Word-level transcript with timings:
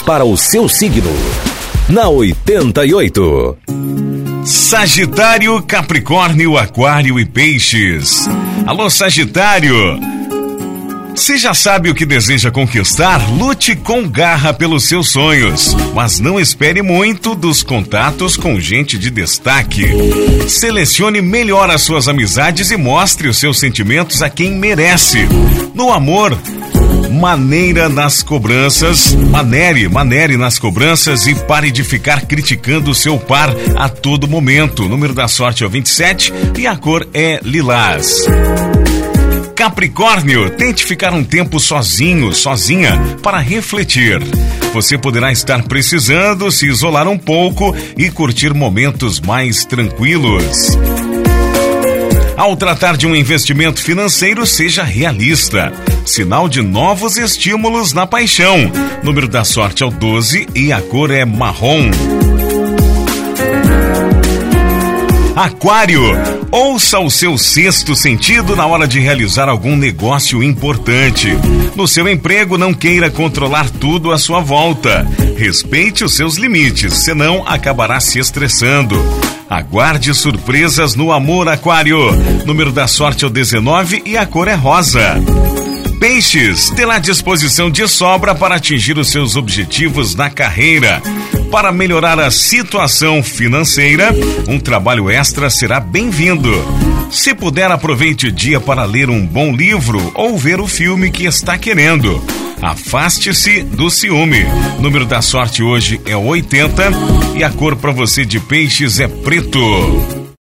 para 0.00 0.24
o 0.24 0.36
seu 0.36 0.68
signo. 0.68 1.10
Na 1.88 2.08
88. 2.08 3.58
Sagitário, 4.44 5.60
Capricórnio, 5.62 6.56
Aquário 6.56 7.18
e 7.18 7.24
Peixes. 7.26 8.28
Alô, 8.64 8.88
Sagitário! 8.88 9.74
Você 11.14 11.36
já 11.36 11.52
sabe 11.52 11.90
o 11.90 11.94
que 11.94 12.06
deseja 12.06 12.50
conquistar? 12.50 13.28
Lute 13.32 13.74
com 13.74 14.08
garra 14.08 14.54
pelos 14.54 14.84
seus 14.84 15.10
sonhos, 15.10 15.74
mas 15.94 16.20
não 16.20 16.38
espere 16.38 16.80
muito 16.80 17.34
dos 17.34 17.62
contatos 17.62 18.36
com 18.36 18.58
gente 18.58 18.96
de 18.96 19.10
destaque. 19.10 19.84
Selecione 20.48 21.20
melhor 21.20 21.70
as 21.70 21.82
suas 21.82 22.08
amizades 22.08 22.70
e 22.70 22.76
mostre 22.76 23.28
os 23.28 23.36
seus 23.36 23.58
sentimentos 23.58 24.22
a 24.22 24.30
quem 24.30 24.52
merece. 24.52 25.28
No 25.74 25.92
amor, 25.92 26.38
maneira 27.12 27.88
nas 27.88 28.22
cobranças, 28.22 29.14
manere, 29.14 29.88
manere 29.88 30.36
nas 30.36 30.58
cobranças 30.58 31.26
e 31.26 31.34
pare 31.34 31.70
de 31.70 31.84
ficar 31.84 32.22
criticando 32.22 32.90
o 32.90 32.94
seu 32.94 33.18
par 33.18 33.50
a 33.76 33.88
todo 33.88 34.26
momento. 34.26 34.84
O 34.84 34.88
número 34.88 35.12
da 35.12 35.28
sorte 35.28 35.62
é 35.62 35.66
o 35.66 35.70
27 35.70 36.32
e 36.58 36.66
a 36.66 36.74
cor 36.74 37.06
é 37.12 37.38
lilás. 37.44 38.24
Capricórnio, 39.54 40.50
tente 40.50 40.84
ficar 40.84 41.12
um 41.12 41.22
tempo 41.22 41.60
sozinho, 41.60 42.32
sozinha, 42.32 42.98
para 43.22 43.38
refletir. 43.38 44.20
Você 44.72 44.96
poderá 44.96 45.30
estar 45.30 45.62
precisando 45.64 46.50
se 46.50 46.66
isolar 46.66 47.06
um 47.06 47.18
pouco 47.18 47.76
e 47.96 48.10
curtir 48.10 48.54
momentos 48.54 49.20
mais 49.20 49.66
tranquilos. 49.66 50.78
Ao 52.36 52.56
tratar 52.56 52.96
de 52.96 53.06
um 53.06 53.14
investimento 53.14 53.80
financeiro, 53.80 54.46
seja 54.46 54.82
realista. 54.82 55.72
Sinal 56.04 56.48
de 56.48 56.62
novos 56.62 57.16
estímulos 57.16 57.92
na 57.92 58.06
paixão. 58.06 58.70
Número 59.02 59.28
da 59.28 59.44
sorte 59.44 59.82
é 59.82 59.86
o 59.86 59.90
12 59.90 60.48
e 60.54 60.72
a 60.72 60.80
cor 60.80 61.10
é 61.10 61.24
marrom. 61.24 61.90
Aquário, 65.34 66.02
ouça 66.50 66.98
o 66.98 67.08
seu 67.08 67.38
sexto 67.38 67.96
sentido 67.96 68.54
na 68.54 68.66
hora 68.66 68.86
de 68.86 69.00
realizar 69.00 69.48
algum 69.48 69.76
negócio 69.76 70.42
importante. 70.42 71.28
No 71.74 71.88
seu 71.88 72.06
emprego, 72.06 72.58
não 72.58 72.74
queira 72.74 73.10
controlar 73.10 73.70
tudo 73.70 74.12
à 74.12 74.18
sua 74.18 74.40
volta. 74.40 75.06
Respeite 75.36 76.04
os 76.04 76.14
seus 76.14 76.36
limites, 76.36 77.04
senão 77.04 77.42
acabará 77.46 77.98
se 77.98 78.18
estressando. 78.18 78.94
Aguarde 79.48 80.12
surpresas 80.14 80.94
no 80.94 81.10
amor, 81.10 81.48
Aquário. 81.48 82.12
Número 82.44 82.70
da 82.70 82.86
sorte 82.86 83.24
é 83.24 83.26
o 83.26 83.30
19 83.30 84.02
e 84.04 84.16
a 84.16 84.26
cor 84.26 84.48
é 84.48 84.54
rosa. 84.54 85.16
Peixes, 86.02 86.68
terá 86.70 86.98
disposição 86.98 87.70
de 87.70 87.86
sobra 87.86 88.34
para 88.34 88.56
atingir 88.56 88.98
os 88.98 89.08
seus 89.08 89.36
objetivos 89.36 90.16
na 90.16 90.28
carreira. 90.28 91.00
Para 91.48 91.70
melhorar 91.70 92.18
a 92.18 92.28
situação 92.28 93.22
financeira, 93.22 94.10
um 94.48 94.58
trabalho 94.58 95.08
extra 95.08 95.48
será 95.48 95.78
bem-vindo. 95.78 96.50
Se 97.08 97.32
puder, 97.32 97.70
aproveite 97.70 98.26
o 98.26 98.32
dia 98.32 98.58
para 98.58 98.84
ler 98.84 99.08
um 99.10 99.24
bom 99.24 99.54
livro 99.54 100.10
ou 100.16 100.36
ver 100.36 100.58
o 100.58 100.66
filme 100.66 101.08
que 101.08 101.22
está 101.22 101.56
querendo. 101.56 102.20
Afaste-se 102.60 103.62
do 103.62 103.88
ciúme. 103.88 104.44
Número 104.80 105.06
da 105.06 105.22
sorte 105.22 105.62
hoje 105.62 106.00
é 106.04 106.16
80 106.16 106.82
e 107.36 107.44
a 107.44 107.50
cor 107.50 107.76
para 107.76 107.92
você 107.92 108.24
de 108.24 108.40
peixes 108.40 108.98
é 108.98 109.06
preto. 109.06 110.21